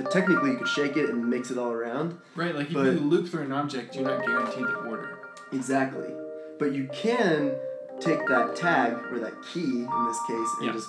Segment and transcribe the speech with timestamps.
[0.00, 2.18] but technically you could shake it and mix it all around.
[2.34, 5.18] Right, like if you loop through an object, you're not guaranteed the order.
[5.52, 6.08] Exactly.
[6.58, 7.52] But you can
[8.00, 10.72] take that tag or that key in this case and Yeah.
[10.72, 10.88] just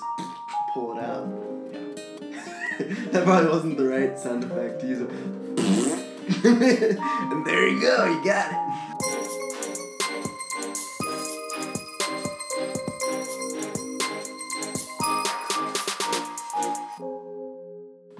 [0.73, 1.27] pull it out.
[1.71, 3.05] Yeah.
[3.11, 5.09] that probably wasn't the right sound effect to use it.
[6.45, 8.90] and there you go, you got it.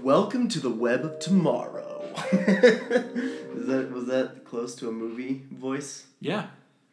[0.01, 2.01] Welcome to the web of tomorrow.
[2.31, 6.05] Is that was that close to a movie voice?
[6.19, 6.47] Yeah,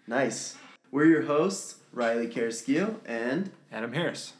[0.06, 0.56] Nice.
[0.90, 4.32] We're your hosts, Riley Carrasquillo, and Adam Harris.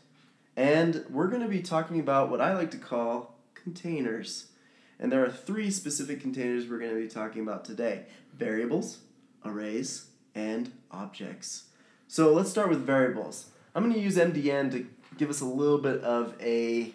[0.56, 4.46] and we're going to be talking about what I like to call containers.
[4.98, 8.04] And there are three specific containers we're going to be talking about today:
[8.36, 8.98] variables,
[9.44, 11.64] arrays, and objects.
[12.06, 13.46] So let's start with variables.
[13.74, 16.92] I'm going to use MDN to give us a little bit of a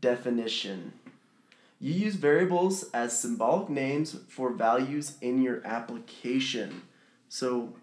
[0.00, 0.92] definition.
[1.80, 6.82] You use variables as symbolic names for values in your application.
[7.28, 7.74] So,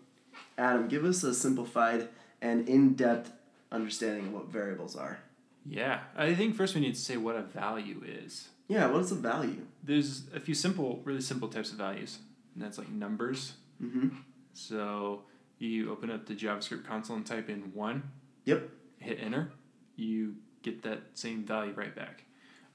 [0.58, 2.10] Adam, give us a simplified
[2.42, 3.32] and in depth
[3.72, 5.20] understanding of what variables are.
[5.66, 8.50] Yeah, I think first we need to say what a value is.
[8.68, 9.66] Yeah, what is a value?
[9.84, 12.20] There's a few simple, really simple types of values,
[12.54, 13.54] and that's like numbers.
[13.82, 14.10] Mm-hmm.
[14.54, 15.24] So
[15.60, 18.04] you open up the JavaScript console and type in one.
[18.46, 18.70] Yep.
[19.00, 19.52] Hit enter.
[19.96, 20.36] You
[20.72, 22.24] get that same value right back.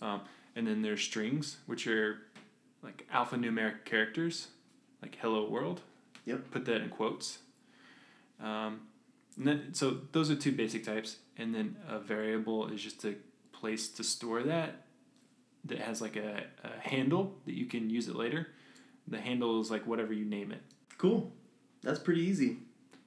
[0.01, 0.23] Um,
[0.57, 2.19] and then there's strings, which are
[2.83, 4.49] like alphanumeric characters,
[5.01, 5.81] like hello world.
[6.27, 6.51] Yep.
[6.51, 7.39] Put that in quotes.
[8.41, 8.81] Um,
[9.37, 11.17] and then, so those are two basic types.
[11.37, 13.15] And then a variable is just a
[13.53, 14.83] place to store that
[15.65, 18.49] that has like a, a handle that you can use it later.
[19.07, 20.61] The handle is like whatever you name it.
[20.99, 21.33] Cool.
[21.83, 22.59] That's pretty easy.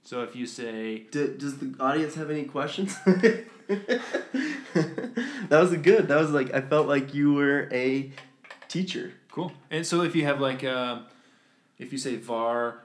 [0.04, 2.96] So if you say D- does the audience have any questions?
[4.78, 6.08] that was good.
[6.08, 8.12] That was like I felt like you were a
[8.68, 9.14] teacher.
[9.32, 9.52] Cool.
[9.70, 11.00] And so if you have like, uh,
[11.78, 12.80] if you say var,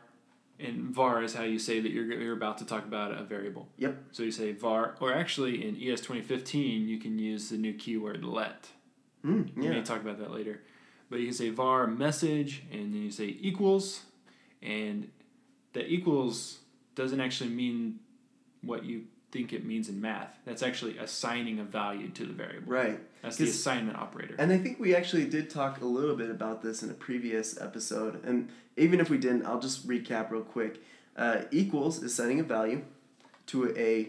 [0.58, 3.68] and var is how you say that you're, you're about to talk about a variable.
[3.78, 3.96] Yep.
[4.12, 8.24] So you say var, or actually in ES 2015, you can use the new keyword
[8.24, 8.68] let.
[9.24, 9.82] Mm, We may yeah.
[9.82, 10.60] talk about that later.
[11.08, 14.02] But you can say var message, and then you say equals,
[14.62, 15.10] and
[15.72, 16.58] that equals
[16.94, 18.00] doesn't actually mean
[18.62, 20.38] what you think it means in math.
[20.44, 22.72] That's actually assigning a value to the variable.
[22.72, 23.00] Right.
[23.22, 24.34] That's the assignment operator.
[24.38, 27.60] And I think we actually did talk a little bit about this in a previous
[27.60, 28.24] episode.
[28.24, 30.82] And even if we didn't, I'll just recap real quick.
[31.16, 32.82] Uh, equals is setting a value
[33.46, 34.08] to a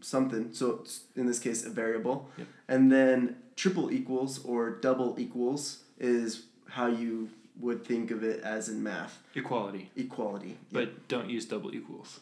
[0.00, 0.52] something.
[0.52, 0.84] So
[1.16, 2.28] in this case, a variable.
[2.36, 2.46] Yep.
[2.68, 8.68] And then triple equals or double equals is how you would think of it as
[8.68, 9.18] in math.
[9.34, 9.90] Equality.
[9.96, 10.56] Equality.
[10.72, 12.20] But don't use double equals.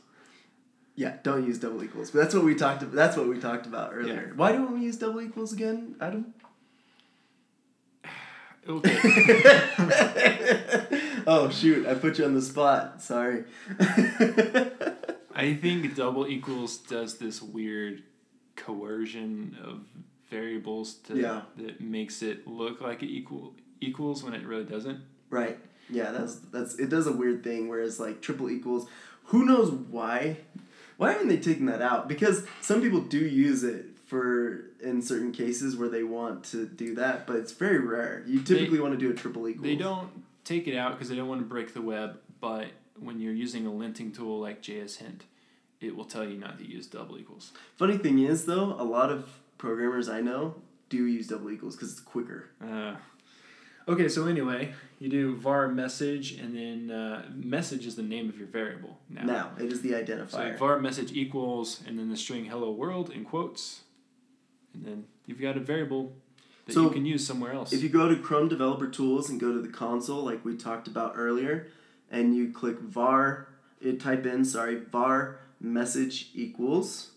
[0.99, 2.11] Yeah, don't use double equals.
[2.11, 2.83] But that's what we talked.
[2.83, 4.31] About, that's what we talked about earlier.
[4.31, 4.35] Yeah.
[4.35, 6.35] Why don't we use double equals again, Adam?
[8.69, 8.99] Okay.
[11.27, 11.87] oh shoot!
[11.87, 13.01] I put you on the spot.
[13.01, 13.45] Sorry.
[15.35, 18.03] I think double equals does this weird
[18.57, 19.85] coercion of
[20.31, 21.43] variables to Yeah.
[21.57, 25.01] that makes it look like it equal equals when it really doesn't.
[25.31, 25.59] right.
[25.89, 26.91] Yeah, that's that's it.
[26.91, 27.69] Does a weird thing.
[27.69, 28.87] Whereas like triple equals,
[29.27, 30.37] who knows why?
[30.99, 32.09] Why haven't they taken that out?
[32.09, 36.95] Because some people do use it for in certain cases where they want to do
[36.97, 38.23] that, but it's very rare.
[38.27, 39.65] You typically want to do a triple equals.
[39.65, 40.11] They don't
[40.45, 42.67] take it out because they don't want to break the web, but
[42.99, 45.25] when you're using a linting tool like JS Hint,
[45.81, 47.53] it will tell you not to use double equals.
[47.77, 50.57] Funny thing is though, a lot of programmers I know
[50.89, 52.49] do use double equals because it's quicker.
[52.61, 52.97] Uh,
[53.89, 58.39] okay, so anyway, you do var message, and then uh, message is the name of
[58.39, 59.23] your variable now.
[59.23, 60.53] Now it is the identifier.
[60.53, 63.83] So var message equals, and then the string hello world in quotes,
[64.75, 66.13] and then you've got a variable
[66.67, 67.73] that So, you can use somewhere else.
[67.73, 70.87] If you go to Chrome Developer Tools and go to the console, like we talked
[70.87, 71.69] about earlier,
[72.11, 73.49] and you click var,
[73.81, 77.13] you type in, sorry, var message equals,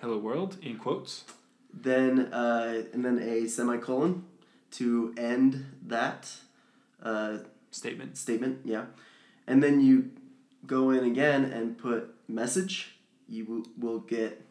[0.00, 1.24] hello world in quotes.
[1.72, 4.24] then uh, and then a semicolon
[4.72, 6.30] to end that
[7.02, 7.38] uh,
[7.70, 8.16] Statement.
[8.16, 8.86] statement, yeah,
[9.46, 10.10] and then you
[10.66, 12.94] go in again and put message.
[13.28, 14.44] You will, will get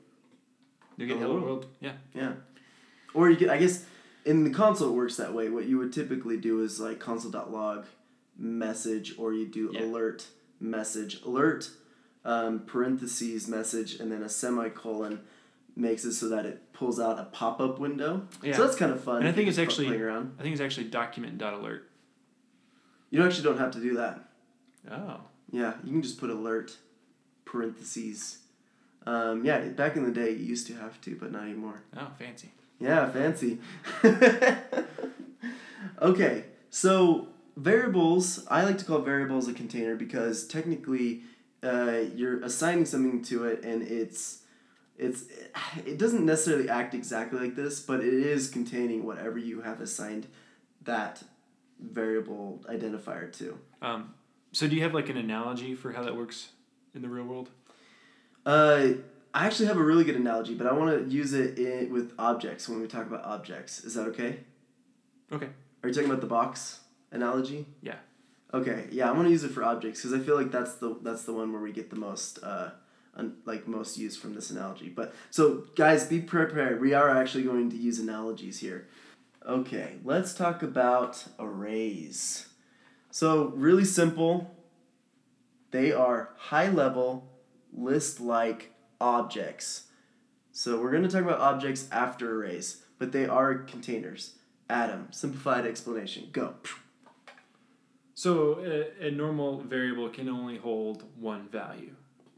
[0.97, 1.45] You get Hello hello world.
[1.45, 1.65] world.
[1.80, 1.94] Yeah.
[2.13, 2.31] Yeah.
[3.13, 3.83] Or you get, I guess,
[4.25, 5.50] in the console it works that way.
[5.50, 7.86] What you would typically do is like console.log
[8.38, 9.83] message, or you do Yeah.
[9.86, 10.27] alert
[10.59, 11.21] message.
[11.24, 11.71] Alert,
[12.24, 15.21] um, parentheses message, and then a semicolon
[15.77, 18.27] makes it so that it pulls out a pop up window.
[18.44, 18.56] Yeah.
[18.56, 19.18] So that's kind of fun.
[19.18, 20.35] And I think it's actually- playing around.
[20.39, 21.89] I think it's actually document dot alert.
[23.09, 24.29] You actually don't have to do that.
[24.91, 25.21] Oh.
[25.50, 26.75] Yeah, you can just put alert,
[27.45, 28.39] parentheses.
[29.06, 31.83] Um, yeah, back in the day you used to have to, but not anymore.
[31.95, 32.51] Oh, fancy.
[32.79, 33.59] Yeah, fancy.
[36.01, 41.21] Okay, so variables, I like to call variables a container because technically
[41.63, 44.39] uh, you're assigning something to it and it's
[44.97, 45.25] it's
[45.85, 50.27] it doesn't necessarily act exactly like this, but it is containing whatever you have assigned
[50.83, 51.23] that
[51.79, 53.57] variable identifier to.
[53.81, 54.13] Um,
[54.51, 56.49] so do you have like an analogy for how that works
[56.95, 57.49] in the real world?
[58.45, 58.89] Uh,
[59.33, 62.13] I actually have a really good analogy, but I want to use it in, with
[62.17, 63.83] objects when we talk about objects.
[63.83, 64.39] Is that okay?
[65.31, 65.50] Okay.
[65.83, 66.79] Are you talking about the box
[67.11, 67.67] analogy?
[67.81, 67.95] Yeah.
[68.53, 70.97] Okay, yeah, I want to use it for objects because I feel like that's the
[71.01, 72.69] that's the one where we get the most uh,
[73.45, 74.89] like most used from this analogy.
[74.89, 76.81] But so guys, be prepared.
[76.81, 78.87] We are actually going to use analogies here.
[79.45, 82.47] Okay, let's talk about arrays.
[83.11, 84.53] So really simple.
[85.71, 87.29] They are high level
[87.73, 89.83] list like objects.
[90.51, 94.33] So we're going to talk about objects after arrays, but they are containers.
[94.69, 96.29] Adam, simplified explanation.
[96.31, 96.55] Go.
[98.15, 101.95] So a, a normal variable can only hold one value.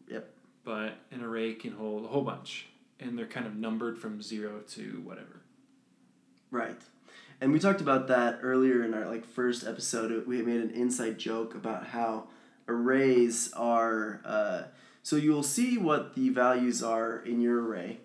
[0.09, 0.29] Yep.
[0.69, 2.67] But an array can hold a whole bunch,
[2.99, 5.41] and they're kind of numbered from zero to whatever.
[6.51, 6.79] Right.
[7.41, 10.27] And we talked about that earlier in our like first episode.
[10.27, 12.27] We made an inside joke about how
[12.67, 14.21] arrays are.
[14.23, 14.61] Uh,
[15.01, 18.01] so you'll see what the values are in your array,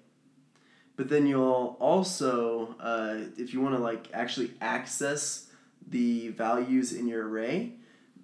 [0.97, 5.51] but then you'll also, uh, if you want to like actually access
[5.87, 7.75] the values in your array,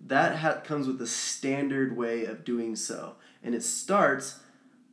[0.07, 4.41] that ha- comes with a standard way of doing so, and it starts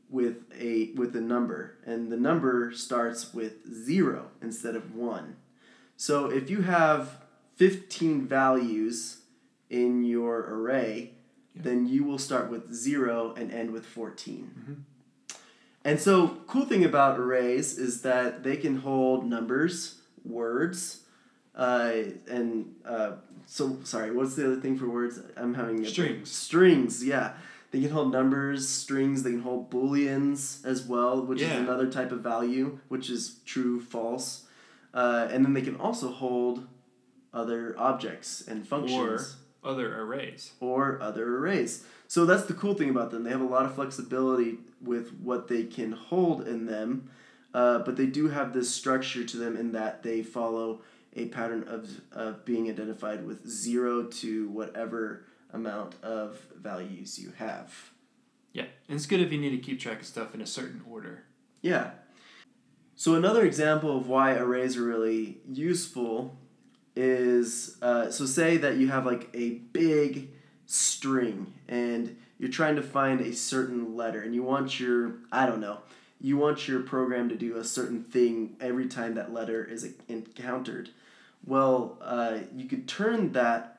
[0.10, 5.36] with a with a number, and the number starts with zero instead of one.
[5.98, 7.18] So if you have
[7.56, 9.22] 15 values
[9.70, 11.12] in your array,
[11.56, 11.64] Yeah.
[11.64, 14.52] then you will start with 0 and end with 14.
[14.60, 14.76] Mhm.
[15.84, 21.04] And so, cool thing about arrays is that they can hold numbers, words,
[21.56, 21.94] uh,
[22.30, 23.14] and uh,
[23.46, 24.12] so sorry.
[24.12, 25.20] What's the other thing for words?
[25.36, 26.30] I'm having a Strings.
[26.30, 27.34] Strings, yeah.
[27.72, 29.24] They can hold numbers, strings.
[29.24, 33.82] They can hold booleans as well, which is another type of value, which is true,
[33.82, 34.46] false.
[34.94, 36.66] Uh, and then they can also hold
[37.34, 40.54] other objects and functions Other arrays.
[40.60, 41.84] or other arrays.
[42.08, 43.24] So that's the cool thing about them.
[43.24, 47.10] They have a lot of flexibility with what they can hold in them,
[47.54, 50.82] uh, but they do have this structure to them in that they follow
[51.16, 57.92] a pattern of, of being identified with zero to whatever amount of values you have.
[58.54, 60.82] Yeah, and it's good if you need to keep track of stuff in a certain
[60.90, 61.24] order.
[61.62, 61.92] Yeah.
[62.96, 66.36] So another example of why arrays are really useful
[66.96, 70.32] is uh, so say that you have like a big
[70.66, 75.60] string and you're trying to find a certain letter and you want your I don't
[75.60, 75.80] know
[76.20, 80.90] you want your program to do a certain thing every time that letter is encountered.
[81.46, 83.77] Well, uh, you could turn that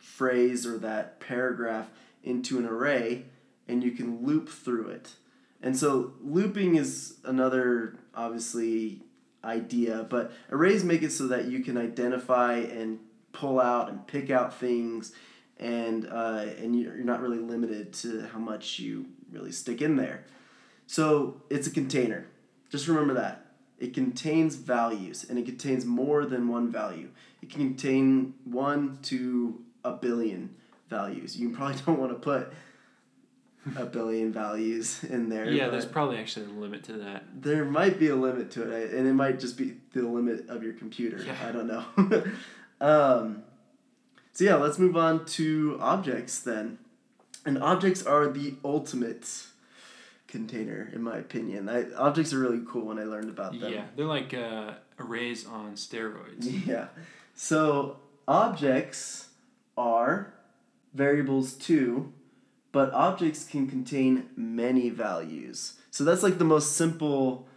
[0.00, 1.90] phrase or that paragraph
[2.24, 3.26] into an array
[3.68, 5.12] and you can loop through it.
[5.62, 9.02] And so looping is another obviously
[9.44, 12.98] idea, but arrays make it so that you can identify and
[13.32, 15.12] pull out and pick out things,
[15.58, 20.24] and uh, and you're not really limited to how much you really stick in there.
[20.86, 22.26] So it's a container.
[22.70, 23.46] Just remember that
[23.78, 27.10] it contains values, and it contains more than one value.
[27.42, 30.54] It can contain one to a billion
[30.88, 31.36] values.
[31.36, 32.52] You probably don't want to put
[33.76, 35.50] a billion values in there.
[35.50, 37.24] Yeah, there's probably actually a limit to that.
[37.34, 40.62] there might be a limit to it, and it might just be the limit of
[40.62, 41.22] your computer.
[41.22, 41.36] Yeah.
[41.46, 42.24] I don't know.
[42.80, 43.42] um,
[44.32, 46.78] so yeah, let's move on to objects then.
[47.44, 49.28] And objects are the ultimate
[50.28, 51.68] container, in my opinion.
[51.68, 53.72] I, objects are really cool when I learned about them.
[53.72, 56.66] Yeah, they're like uh, arrays on steroids.
[56.66, 56.88] Yeah.
[57.34, 57.96] So
[58.28, 59.28] objects
[59.76, 60.34] are
[60.94, 62.12] variables too,
[62.72, 65.74] but objects can contain many values.
[65.90, 67.48] So that's like the most simple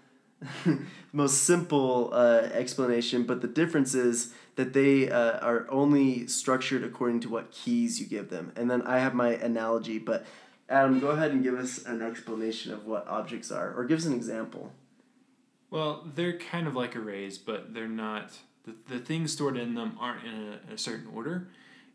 [1.14, 7.20] most simple uh, explanation, but the difference is that they uh, are only structured according
[7.22, 8.52] to what keys you give them.
[8.56, 10.26] And then I have my analogy, but
[10.70, 14.06] Adam, go ahead and give us an explanation of what objects are, or give us
[14.06, 14.72] an example.
[15.70, 18.32] Well, they're kind of like arrays, but they're not.
[18.66, 21.48] The, the things stored in them aren't in a, a certain order,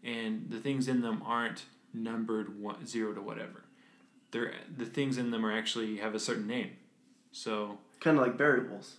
[0.04, 3.64] and the things in them aren't numbered one, zero to whatever.
[4.30, 6.72] They're, the things in them are actually have a certain name.
[7.32, 8.96] So, Kind of like variables.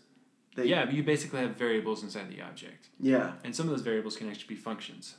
[0.56, 2.90] They, yeah, you basically have variables inside the object.
[3.00, 3.34] Yeah.
[3.44, 5.16] And some of those variables can actually be functions.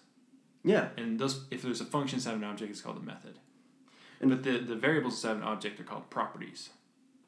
[0.64, 0.88] Yeah.
[0.96, 3.38] And those, if there's a function inside an object, it's called a method.
[4.20, 6.70] And- but the, the variables inside an object are called properties.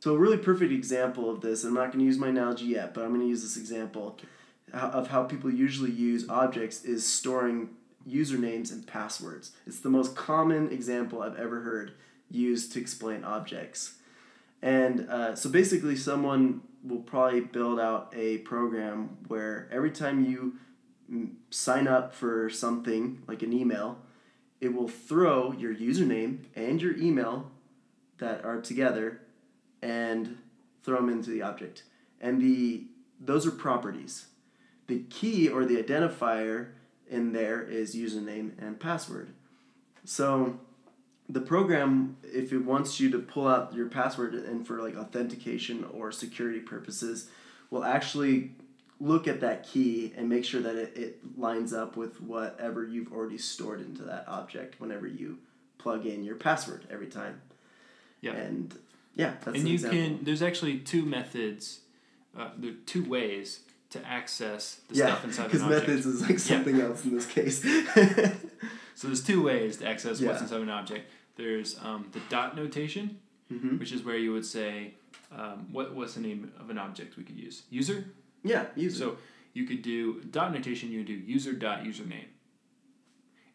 [0.00, 2.92] So a really perfect example of this, I'm not going to use my analogy yet,
[2.92, 4.18] but I'm going to use this example.
[4.72, 7.70] of how people usually use objects is storing
[8.08, 9.52] usernames and passwords.
[9.66, 11.92] It's the most common example I've ever heard
[12.30, 13.94] used to explain objects.
[14.62, 20.56] And uh, so basically, someone will probably build out a program where every time you
[21.50, 23.98] sign up for something like an email,
[24.60, 27.50] it will throw your username and your email
[28.18, 29.20] that are together
[29.82, 30.38] and
[30.84, 31.82] throw them into the object.
[32.20, 32.84] And the
[33.20, 34.26] those are properties.
[34.86, 36.70] The key or the identifier
[37.12, 39.32] in there is username and password.
[40.04, 40.58] So
[41.28, 45.86] the program, if it wants you to pull out your password and for like authentication
[45.92, 47.28] or security purposes,
[47.70, 48.52] will actually
[49.00, 53.12] look at that key and make sure that it, it lines up with whatever you've
[53.12, 55.38] already stored into that object whenever you
[55.78, 57.40] plug in your password every time.
[58.20, 58.32] Yeah.
[58.32, 58.78] And
[59.14, 59.98] yeah, that's and an you example.
[59.98, 61.80] can there's actually two methods
[62.38, 63.60] uh, there are two ways
[63.92, 67.26] to access the yeah, stuff inside an object methods is like something else in this
[67.26, 67.62] case.
[68.94, 71.10] so there's two ways to access what's inside an object.
[71.36, 73.18] There's um, the dot notation
[73.48, 74.94] hmm which is where you would say
[75.30, 77.64] um, what what's the name of an object we could use?
[77.68, 78.06] User?
[78.42, 78.98] Yeah, user.
[78.98, 79.16] so
[79.52, 82.30] you could do dot notation you would do user dot username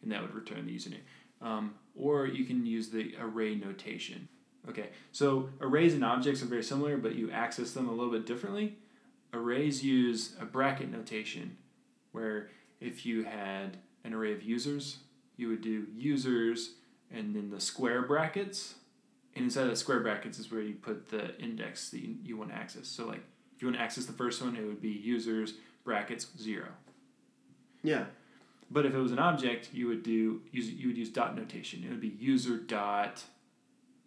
[0.02, 1.02] and that would return the username.
[1.42, 4.28] Um, or you can use the array notation.
[4.68, 8.24] Okay so arrays and objects are very similar but you access them a little bit
[8.24, 8.76] differently
[9.32, 11.56] arrays use a bracket notation
[12.12, 14.98] where if you had an array of users
[15.36, 16.72] you would do users
[17.12, 18.74] and then the square brackets
[19.34, 22.36] and inside of the square brackets is where you put the index that you, you
[22.36, 23.22] want to access so like
[23.54, 25.54] if you want to access the first one it would be users
[25.84, 26.68] brackets zero
[27.82, 28.04] yeah,
[28.70, 31.84] but if it was an object, you would do use you would use dot notation.
[31.84, 33.22] It would be user dot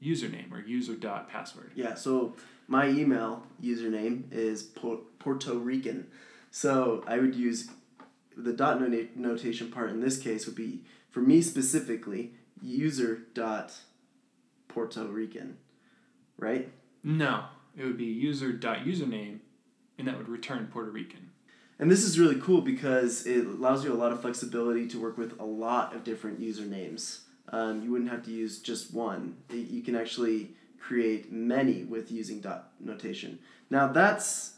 [0.03, 1.71] username or user dot password.
[1.75, 1.93] yeah.
[1.93, 2.35] So
[2.71, 6.07] my email username is Puerto Rican,
[6.51, 7.69] so I would use
[8.37, 8.79] the dot
[9.17, 13.73] notation part in this case would be for me specifically user dot
[14.69, 15.57] Puerto Rican,
[16.37, 16.71] right?
[17.03, 17.43] No,
[17.75, 19.39] it would be user dot username,
[19.97, 21.31] and that would return Puerto Rican.
[21.77, 25.17] And this is really cool because it allows you a lot of flexibility to work
[25.17, 27.23] with a lot of different usernames.
[27.49, 29.35] Um, you wouldn't have to use just one.
[29.49, 33.39] You can actually create many with using dot notation.
[33.69, 34.55] Now that's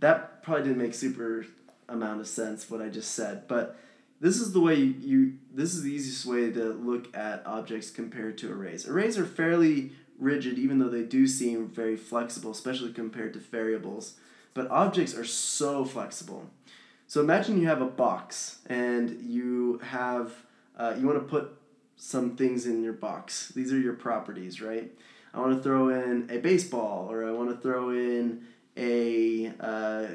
[0.00, 1.46] that probably didn't make super
[1.88, 3.78] amount of sense what I just said, but
[4.20, 7.90] this is the way you, you this is the easiest way to look at objects
[7.90, 8.86] compared to arrays.
[8.86, 14.14] Arrays are fairly rigid even though they do seem very flexible, especially compared to variables.
[14.52, 16.50] But objects are so flexible.
[17.06, 20.32] So imagine you have a box and you have
[20.76, 21.56] uh, you want to put
[21.96, 23.48] some things in your box.
[23.48, 24.90] These are your properties, right?
[25.32, 28.46] I want to throw in a baseball, or I want to throw in
[28.76, 30.06] a uh,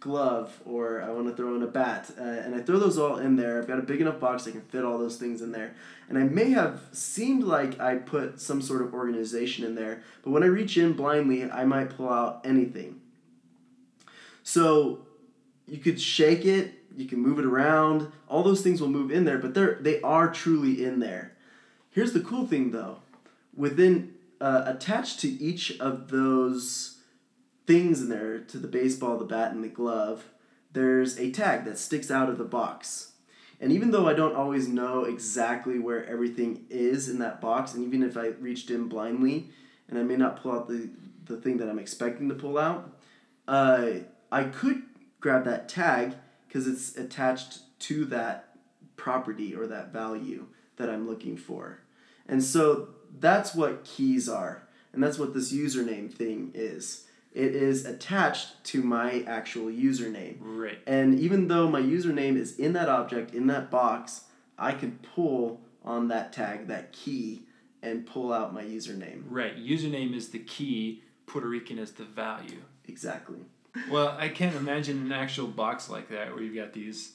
[0.00, 3.18] glove, or I want to throw in a bat, uh, and I throw those all
[3.18, 3.58] in there.
[3.58, 5.74] I've got a big enough box I can fit all those things in there,
[6.08, 10.30] and I may have seemed like I put some sort of organization in there, but
[10.30, 13.00] when I reach in blindly, I might pull out anything.
[14.42, 15.06] So
[15.66, 19.24] you could shake it, you can move it around, all those things will move in
[19.24, 21.32] there, but they're they are truly in there.
[21.90, 22.98] Here's the cool thing though.
[23.54, 24.11] Within
[24.42, 26.98] uh, attached to each of those
[27.64, 30.24] things in there, to the baseball, the bat, and the glove,
[30.72, 33.12] there's a tag that sticks out of the box.
[33.60, 37.84] And even though I don't always know exactly where everything is in that box, and
[37.84, 39.50] even if I reached in blindly
[39.88, 40.90] and I may not pull out the,
[41.26, 42.98] the thing that I'm expecting to pull out,
[43.46, 43.90] uh,
[44.32, 44.82] I could
[45.20, 46.16] grab that tag
[46.48, 48.56] because it's attached to that
[48.96, 50.46] property or that value
[50.78, 51.78] that I'm looking for.
[52.26, 52.88] And so
[53.18, 54.62] that's what keys are.
[54.92, 57.06] And that's what this username thing is.
[57.32, 60.36] It is attached to my actual username.
[60.40, 60.78] Right.
[60.86, 64.24] And even though my username is in that object, in that box,
[64.58, 67.44] I can pull on that tag, that key,
[67.82, 69.22] and pull out my username.
[69.28, 69.56] Right.
[69.56, 71.02] Username is the key.
[71.26, 72.62] Puerto Rican is the value.
[72.86, 73.38] Exactly.
[73.90, 77.12] Well, I can't imagine an actual box like that where you've got these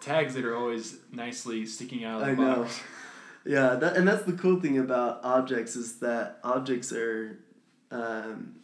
[0.00, 2.66] tags that are always nicely sticking out of the I know.
[3.44, 7.38] Yeah, that, and that's the cool thing about objects is that objects are
[7.90, 8.56] um,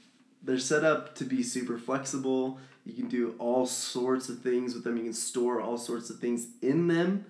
[0.42, 2.58] they're set up to be super flexible.
[2.84, 4.96] You can do all sorts of things with them.
[4.96, 7.26] You can store all sorts of things in them,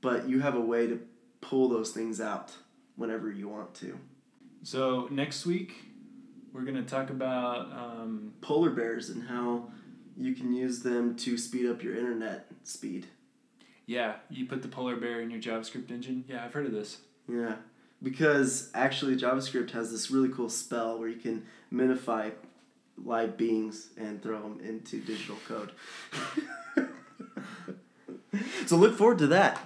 [0.00, 1.00] but you have a way to
[1.40, 2.52] pull those things out
[2.96, 3.98] whenever you want to.
[4.62, 5.74] So next week
[6.52, 9.68] we're gonna talk about um, Polar bears and how
[10.16, 13.06] you can use them to speed up your internet speed.
[13.86, 14.14] Yeah.
[14.30, 16.24] You put the polar bear in your JavaScript engine.
[16.28, 16.98] Yeah, I've heard of this.
[17.28, 17.56] Yeah,
[18.02, 22.32] because actually JavaScript has this really cool spell where you can minify
[23.04, 25.72] live beings and throw them into digital code.
[28.66, 29.58] so look forward to that.